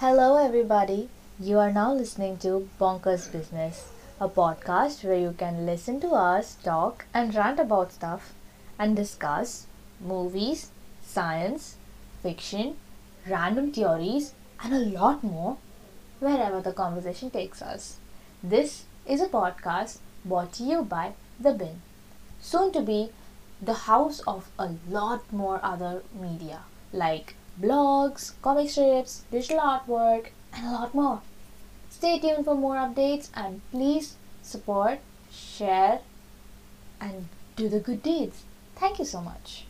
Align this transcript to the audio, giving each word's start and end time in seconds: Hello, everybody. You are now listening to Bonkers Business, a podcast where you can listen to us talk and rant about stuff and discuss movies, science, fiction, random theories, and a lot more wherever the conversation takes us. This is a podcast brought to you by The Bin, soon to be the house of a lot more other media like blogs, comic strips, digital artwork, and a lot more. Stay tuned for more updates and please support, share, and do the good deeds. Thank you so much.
Hello, 0.00 0.38
everybody. 0.42 1.10
You 1.38 1.58
are 1.58 1.70
now 1.70 1.92
listening 1.92 2.38
to 2.38 2.70
Bonkers 2.80 3.30
Business, 3.30 3.92
a 4.18 4.30
podcast 4.30 5.04
where 5.04 5.18
you 5.18 5.34
can 5.36 5.66
listen 5.66 6.00
to 6.00 6.12
us 6.12 6.54
talk 6.64 7.04
and 7.12 7.34
rant 7.34 7.60
about 7.60 7.92
stuff 7.92 8.32
and 8.78 8.96
discuss 8.96 9.66
movies, 10.00 10.70
science, 11.02 11.76
fiction, 12.22 12.76
random 13.28 13.72
theories, 13.72 14.32
and 14.64 14.72
a 14.72 14.78
lot 14.78 15.22
more 15.22 15.58
wherever 16.18 16.62
the 16.62 16.72
conversation 16.72 17.30
takes 17.30 17.60
us. 17.60 17.98
This 18.42 18.84
is 19.04 19.20
a 19.20 19.28
podcast 19.28 19.98
brought 20.24 20.54
to 20.54 20.62
you 20.62 20.80
by 20.80 21.12
The 21.38 21.52
Bin, 21.52 21.82
soon 22.40 22.72
to 22.72 22.80
be 22.80 23.10
the 23.60 23.84
house 23.84 24.20
of 24.20 24.48
a 24.58 24.70
lot 24.88 25.30
more 25.30 25.60
other 25.62 26.02
media 26.18 26.60
like 26.90 27.34
blogs, 27.60 28.32
comic 28.42 28.68
strips, 28.70 29.24
digital 29.30 29.60
artwork, 29.60 30.28
and 30.52 30.66
a 30.66 30.72
lot 30.72 30.94
more. 30.94 31.22
Stay 31.88 32.18
tuned 32.18 32.44
for 32.44 32.54
more 32.54 32.76
updates 32.76 33.30
and 33.34 33.60
please 33.70 34.16
support, 34.42 35.00
share, 35.32 36.00
and 37.00 37.28
do 37.56 37.68
the 37.68 37.80
good 37.80 38.02
deeds. 38.02 38.44
Thank 38.76 38.98
you 38.98 39.04
so 39.04 39.20
much. 39.20 39.66